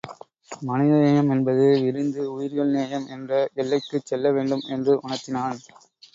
[0.61, 3.31] மனித நேயம் என்பது விரிந்து உயிர்கள் நேயம் என்ற
[3.55, 5.61] எல்லைக்குச் செல்ல வேண்டும் என்று உணர்த்தினான்.